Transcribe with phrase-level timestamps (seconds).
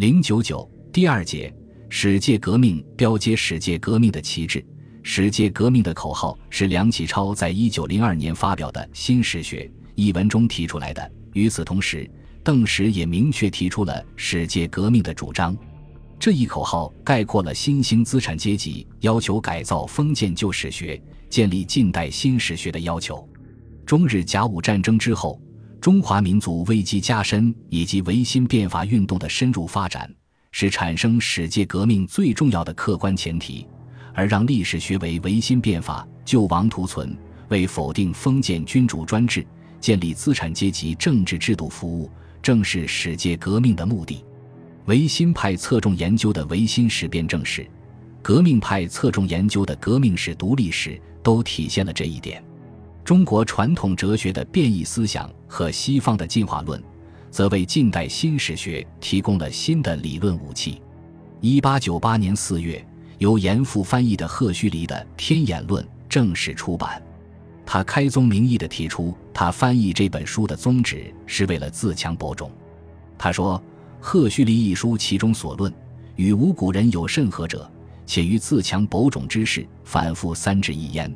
[0.00, 1.54] 零九九第二节，
[1.90, 4.64] 史界革命标接史界革命的旗帜。
[5.02, 11.12] 史界革命的口号是梁启超在一九零二年发表的《新史学》一文中提出来的。
[11.34, 12.10] 与此同时，
[12.42, 15.54] 邓石也明确提出了史界革命的主张。
[16.18, 20.98] 这一口号概括了新兴资产阶级要求改造封建旧史学、
[21.28, 23.28] 建立近代新史学的要求。
[23.84, 25.38] 中日甲午战争之后，
[25.80, 30.12] 中华民族危机加深以及维新变法运动的深入发展，
[30.52, 33.66] 是产生史界革命最重要的客观前提。
[34.12, 37.16] 而让历史学为维新变法、救亡图存，
[37.48, 39.46] 为否定封建君主专制、
[39.80, 42.10] 建立资产阶级政治制度服务，
[42.42, 44.22] 正是史界革命的目的。
[44.84, 47.66] 维新派侧重研究的维新史辩证史，
[48.20, 52.44] 革命派侧重研究的革命史独立史，都体现了这一点。
[53.10, 56.80] 中国传统哲学的变异思想和西方的进化论，
[57.28, 60.80] 则为近代新史学提供了新的理论武器。
[61.40, 62.86] 一八九八年四月。
[63.18, 67.02] 由严复翻译的赫胥黎的《天演论》正式出版。
[67.66, 72.48] 他开宗明义地提出，他翻译这本书的宗旨是为了自强博种。
[73.18, 73.60] 他说
[74.00, 75.74] ：“赫胥黎一书其中所论，
[76.14, 77.68] 与无古人有甚合者？
[78.06, 81.12] 且于自强博种之事，反复三至一焉。”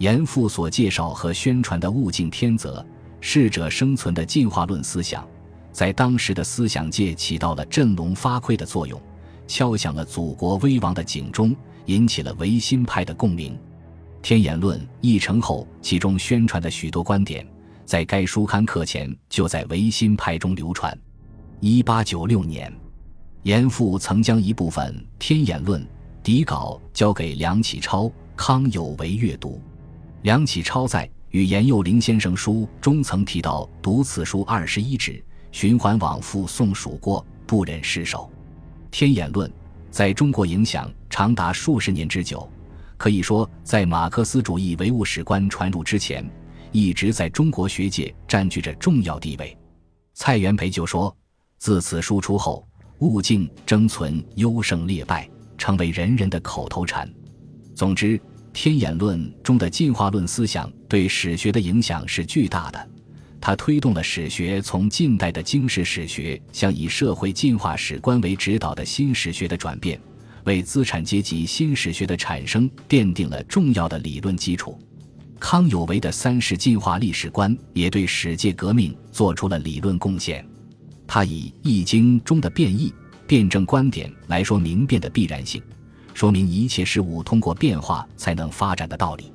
[0.00, 2.84] 严复所介绍和宣传的物竞天择、
[3.20, 5.28] 适者生存的进化论思想，
[5.72, 9.00] 在当时的思想界起到了振聋发聩的作用。
[9.46, 13.52] 敲响了祖国危亡的警钟，引起了维新派的共鸣。
[14.22, 17.46] 《天演论》译成后，其中宣传的许多观点，
[17.84, 20.98] 在该书刊课前就在维新派中流传。
[21.58, 22.72] 一八九六年，
[23.42, 25.82] 严复曾将一部分《天演论》
[26.22, 29.60] 底稿交给梁启超、康有为阅读。
[30.22, 38.30] 梁启超在《与严幼龄先生书》中曾提到，读此书二十一纸，循环往复诵数过，不忍失手。
[38.90, 39.50] 天演论
[39.90, 42.46] 在中国影响长达数十年之久，
[42.98, 46.28] 可以说，在马克思主义唯物史观传入之前，
[46.70, 49.56] 一直在中国学界占据着重要地位。
[50.12, 51.16] 蔡元培就说
[51.56, 55.26] ：“自此书出后，物竞争存，优胜劣败，
[55.56, 57.10] 成为人人的口头禅。”
[57.74, 58.20] 总之，
[58.62, 62.90] 天演论中的进化论思想对史学的影响是巨大的。
[63.40, 69.98] 它推动了史学从近代的经世史学向以社会进化史观为指导的新史学的转变，
[70.44, 74.78] 为资产阶级新史学的产生奠定了重要的理论基础。
[75.38, 80.46] 康有为的三世进化历史观也对史界革命做出了理论贡献。
[81.06, 82.92] 他以《易经》中的变异、
[83.26, 85.62] 辩证观点来说明变的必然性，
[86.14, 89.32] 说明一切事物通过变化才能发展的道理。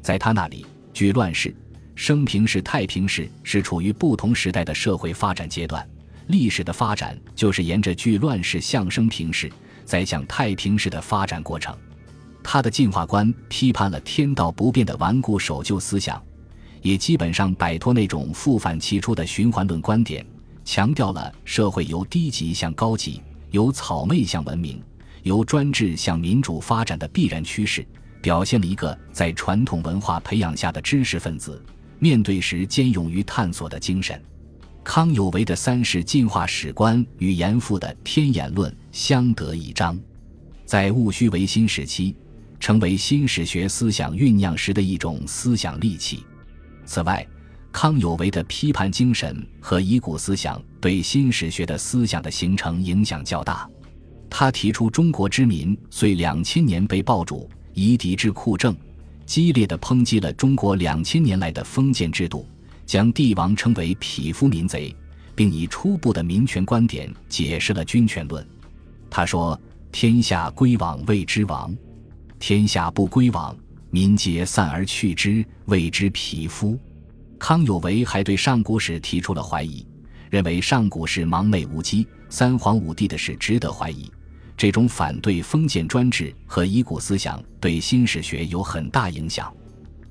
[0.00, 1.54] 在他那里，据乱世。
[1.94, 5.86] 生平世、太平世是处于不同时代的社会发展阶段，
[6.28, 9.52] 历史的发展就是沿着据乱世向生平世，
[9.84, 11.76] 再向太平世的发展过程。
[12.42, 16.20] 他的进化观批判了天道不变的顽固守旧思想，
[16.80, 20.26] 也基本上摆脱那种复返其初的循环论观点，
[20.64, 24.82] 强调了社会由低级向高级、由草昧向文明、
[25.22, 27.86] 由专制向民主发展的必然趋势，
[28.20, 31.62] 表现了一个在传统文化培养下的知识分子。
[31.98, 34.20] 面对时坚勇于探索的精神，
[34.82, 39.96] 康有为的三世进化史观与严复的天演论相得益彰，
[40.64, 42.16] 在戊戌维新时期，
[42.58, 46.24] 成为新史学思想酝酿时的一种思想利器。
[46.84, 47.24] 此外，
[47.70, 53.70] 康有为的批判精神和遗骨思想对新史学的思想的形成影响较大。
[54.34, 58.74] 他提出，中国之民虽两千年被暴主夷狄之酷政。
[59.26, 62.46] 激烈的抨击了中国两千年来的封建制度，
[62.86, 64.94] 将帝王称为匹夫民贼，
[65.34, 68.44] 并以初步的民权观点解释了君权论。
[69.10, 69.58] 他说
[69.92, 71.74] ：“天下归往谓之王，
[72.38, 73.54] 天下不归往，
[73.90, 76.78] 民皆散而去之，谓之匹夫。”
[77.38, 79.86] 康有为还对上古史提出了怀疑，
[80.30, 84.10] 认为上古史盲昧无稽，三皇五帝的事值得怀疑。
[84.62, 89.52] 这种反对封建专制和遗骨思想对新史学有很大影响。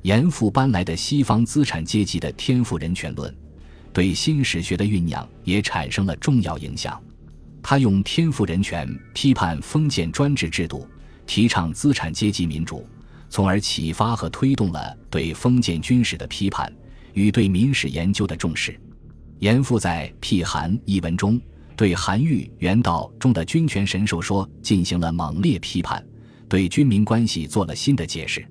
[0.00, 3.36] 严复搬来的西方资产阶级的天赋人权论，
[3.92, 6.98] 对新史学的酝酿也产生了重要影响。
[7.62, 10.88] 他用天赋人权批判封建专制制度，
[11.26, 12.88] 提倡资产阶级民主，
[13.28, 16.72] 从而启发和推动了对封建军事的批判
[17.12, 18.80] 与对民史研究的重视。
[19.40, 21.38] 严复在《辟韩》一文中。
[21.78, 26.04] 对韩愈原道中的君权神授说进行了猛烈批判，
[26.48, 28.44] 对军民关系做了新的解释。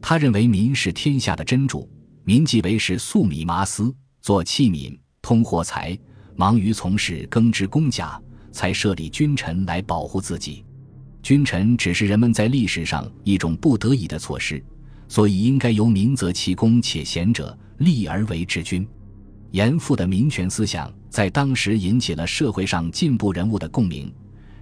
[0.00, 1.86] 他认为民是天下的真主，
[2.24, 5.98] 民即为是粟米麻丝，做器皿，通货财，
[6.34, 8.18] 忙于从事耕织工稼，
[8.52, 10.64] 才设立君臣来保护自己。
[11.22, 14.64] 君臣只是人们在历史上一种不得已的措施，
[15.08, 18.88] 所以应该由民则其功且贤者立而为之君。
[19.50, 24.10] 严复的民权思想在当时引起了社会上进步人物的共鸣，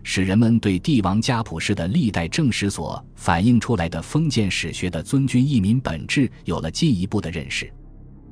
[0.02, 7.72] 使人们对帝王家谱式的历代正史所反映出来的封建史学的尊君义民本质有了进一步的认识。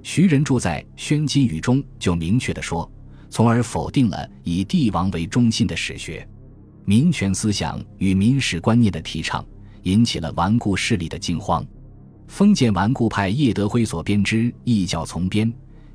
[0.03, 2.91] 徐仁柱在《宣金语》中就明确地说，
[3.31, 6.29] 从而否定了以帝王为中心的史学。
[6.85, 9.47] 民权思想与民史观念的提倡，
[9.85, 11.65] 引起了顽固势力的惊慌。
[12.27, 15.49] 封建顽固派叶德辉所编织《异教从编》，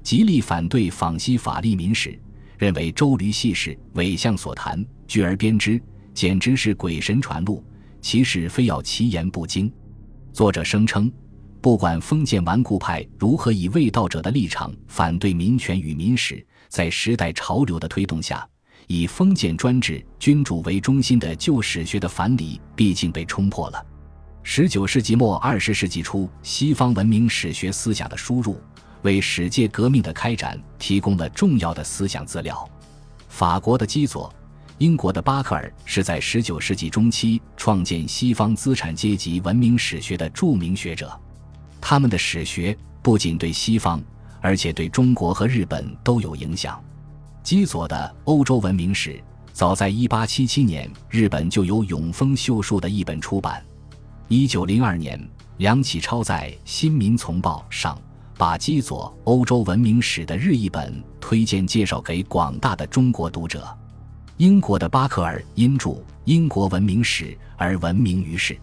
[0.04, 2.20] 极力反对仿西法立民史，
[2.58, 5.82] 认为周驴戏史伪相所谈，据而编之，
[6.14, 7.64] 简直是鬼神传录，
[8.02, 9.72] 其实非要其言不精。
[10.34, 11.10] 作者声称，
[11.62, 18.48] 不管封建顽固派如何以卫道者的立场反对民权与民史，在时代潮流的推动下。
[18.88, 23.86] 以封建专制君主为中心的旧史学的反理，毕竟被冲破了。
[24.44, 28.60] 十九世纪末二十世纪初，西方文明史学思想的输入，
[29.04, 32.68] 为史界革命的开展提供了重要的思想资料。
[33.30, 34.34] 法国的基佐，
[34.80, 41.12] 英国的巴克尔是在十九世纪中期创建西方资产阶级文明史学的著名学者。
[41.80, 44.02] 他们的史学不仅对西方，
[44.42, 46.82] 而且对中国和日本都有影响。
[47.44, 49.12] 基佐的《欧洲文明史》
[49.52, 53.64] 早在1877年，日本就有永丰秀树的一本出版。
[54.30, 58.00] 1902年，梁启超在《新民丛报》上
[58.38, 63.66] 把基佐《欧洲文明史》的日译本推荐介绍给广大的中国读者。
[64.38, 65.90] 英国的巴克尔因著
[66.26, 67.26] 《英国文明史》
[67.58, 68.58] 而闻名于世，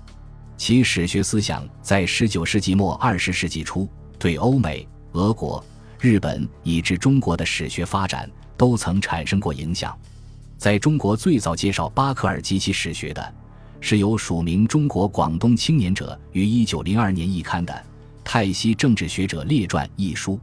[0.57, 3.89] 其史学思想在19世纪末20世纪初
[4.19, 5.65] 对欧美、俄国、
[5.99, 8.31] 日本以至中国的史学发展。
[8.61, 9.99] 都曾产生过影响。
[10.59, 13.35] 在中国最早介绍巴克尔及其史学的，
[13.81, 17.73] 是由署名“中国广东青年者”于一九零二年一刊的
[18.32, 20.38] 《泰西政治学者列传》一书。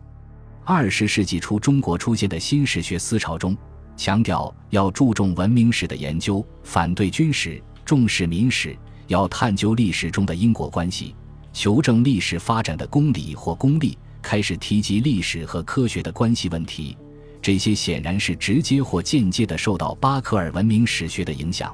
[0.65, 3.55] 二十世纪初，中国出现的新史学思潮中，
[3.95, 11.15] 强调要注重文明史的研究，反对军史，重视民史，要探究历史中的因果关系，
[11.53, 16.97] 求证历史发展的公理或公例，开始提及历史和科学的关系问题。
[17.41, 21.73] 这些显然是直接或间接地受到巴克尔文明史学的影响。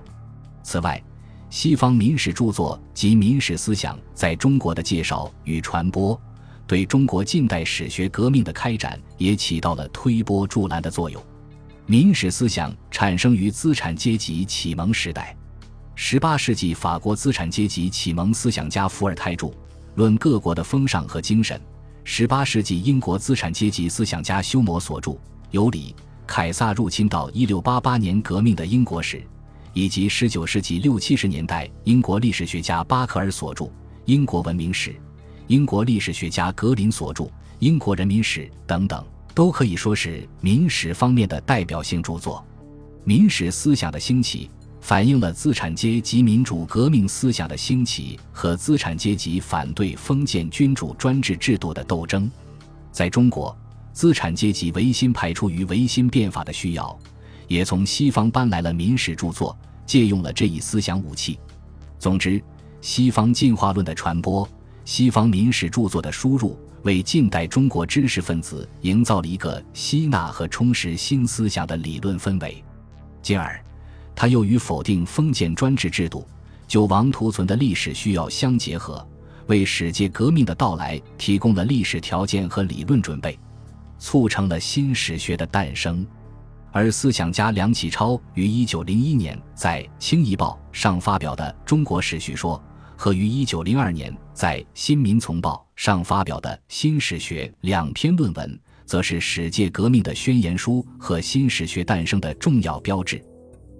[0.61, 1.03] 此外，
[1.53, 6.19] 西方民史著作及民史思想在中国的介绍与传播，
[6.65, 11.23] 对中国近代史学革命的开展也起到了推波助澜的作用。
[11.85, 15.37] 民史思想产生于资产阶级启蒙时代。
[15.95, 19.45] 18世纪法国资产阶级启蒙思想家伏尔泰著
[19.93, 21.61] 《论各国的风尚和精神》
[22.27, 25.11] ，18世纪英国资产阶级思想家休谟所著。
[25.51, 25.95] 尤里·
[26.25, 29.23] 凯撒入侵到一六八八年革命的英国史，
[29.73, 33.65] 以及十九世纪六七十年代英国历史学家巴克尔所著
[34.05, 34.91] 《英国文明史》，
[35.47, 37.23] 英国历史学家格林所著
[37.59, 39.03] 《英国人民史》等等，
[39.33, 42.45] 都可以说是民史方面的代表性著作。
[43.03, 44.49] 民史思想的兴起，
[44.79, 52.31] 反映了资产阶级民主革命思想的兴起和资产阶级反对封建君主专制制度的斗争。
[52.91, 53.55] 在中国。
[53.93, 56.97] 资产阶级维新派出于维新变法的需要，
[57.47, 61.39] 也从西方搬来了民史著作，借用了这一思想武器。
[61.99, 62.41] 总之，
[62.81, 64.47] 西方进化论的传播，
[64.85, 72.63] 西方民史著作的输入，为近代中国知识分子营造了一个吸纳和充实新思想的理论氛围。
[73.21, 73.63] 进而，
[74.15, 76.27] 他又与否定封建专制制度、
[76.67, 79.07] 救亡图存的历史需要相结合，
[79.47, 83.37] 为史界革命的到来提供了历史条件和理论准备。
[83.99, 86.05] 促成了新史学的诞生，
[86.73, 92.57] 而思想家梁启超于一九零一年在《清夷报》上发表的《中国史学说》，
[92.97, 103.23] 和于一九零二年在《新民丛报》上发表的《新史学》两篇论文，则是史界革命的宣言书和新史学诞生的重要标志。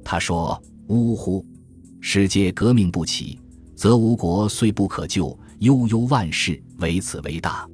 [0.06, 1.44] 他说：“呜呼，
[2.00, 3.40] 世界革命不起，
[3.76, 7.68] 则吴国虽不可救，悠悠万世，唯此为大。”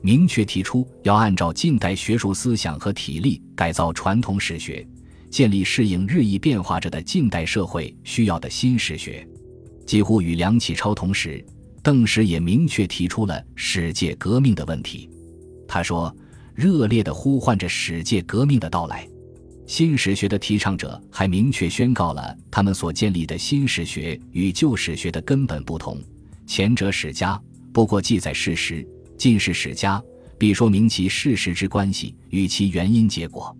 [0.00, 4.86] 明确提出要按照近代学术思想和体力改造传统史学，
[5.30, 9.26] 建立适应日益变化着的近代社会需要的新史学。
[9.84, 11.44] 几乎与梁启超同时，
[11.82, 15.08] 邓石也明确提出了史界革命的问题。
[15.66, 16.14] 他说
[16.54, 19.08] ：“热烈地呼唤着史界革命的到来。”
[19.66, 25.98] 新史学的提倡者还明确宣告了他们所建立的新史学与旧史学的根本不同：
[26.46, 27.38] 前者史家
[27.72, 28.86] 不过记载事实。
[29.18, 30.00] 近世史家
[30.38, 33.54] 必说明其事实之关系与其原因结果，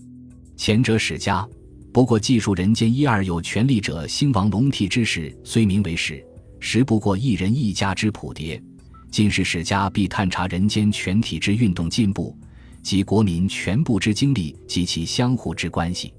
[0.56, 1.46] 前者史家
[1.92, 6.24] 不过，记述人间一二有权力者兴亡龙替之事，虽名为史，
[6.60, 8.62] 实不过一人一家之谱牒。
[9.10, 12.38] 今世史家必探查人间全体之运动进步，
[12.80, 16.14] 及国民全部之经历及其相互之关系。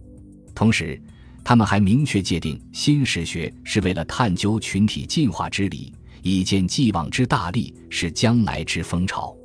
[0.53, 1.01] 同时，
[1.45, 9.35] 他们还明确界定新史学是为了探究群体进化之理，以见既往之大利，是将来之风潮。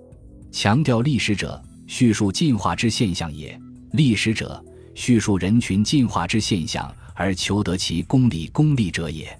[0.53, 3.59] 强调历史者，叙述进化之现象也；
[3.93, 4.65] 历史者，
[4.95, 9.37] 叙述人群进化之现象而求得其公理公利者也。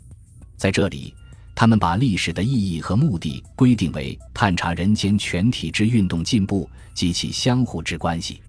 [0.57, 1.15] 在这里，
[1.55, 8.41] 他们把历史的意义和目的规定为探查人间全体之运动进步及其相互之关系，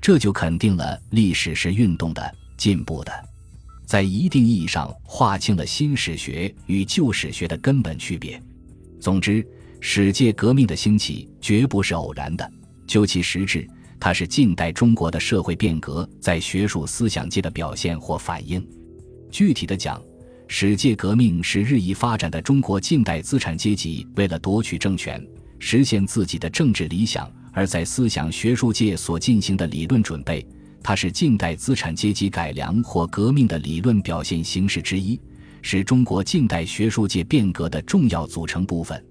[0.00, 3.12] 这就肯定了历史是运动的、进步的，
[3.84, 8.40] 在一定意义上划清了新史学与旧史学的根本区别。
[9.00, 9.46] 总之，
[9.80, 12.50] 史界革命的兴起绝不是偶然的，
[12.86, 13.68] 究其实质。
[14.00, 18.66] 它是近代中国的社会变革在学术思想界的表现或反应。
[19.30, 20.02] 具体的讲，
[20.46, 25.26] 史界革命是日益发展的中国近代资产阶级为了夺取政权、
[25.58, 30.46] 实现自己的政治理想，而在思想学术界所进行的理论准备。
[30.86, 35.18] 它是近代资产阶级改良或革命的理论表现形式之一，
[35.62, 39.02] 是中国近代学术界变革的重要组成部分。